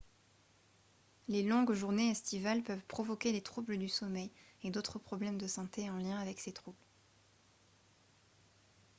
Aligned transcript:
les 1.27 1.43
longues 1.43 1.73
journées 1.73 2.09
estivales 2.09 2.63
peuvent 2.63 2.83
provoquer 2.87 3.31
des 3.31 3.43
troubles 3.43 3.77
du 3.77 3.87
sommeil 3.87 4.31
et 4.63 4.71
d'autres 4.71 4.97
problèmes 4.97 5.37
de 5.37 5.45
santé 5.45 5.91
en 5.91 5.97
lien 5.99 6.17
avec 6.17 6.39
ces 6.39 6.51
troubles 6.53 6.87